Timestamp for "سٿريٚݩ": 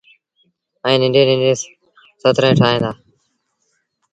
2.21-2.57